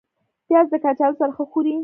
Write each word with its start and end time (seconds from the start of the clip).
پیاز 0.47 0.67
د 0.71 0.75
کچالو 0.83 1.17
سره 1.19 1.31
ښه 1.37 1.43
خوري 1.51 1.75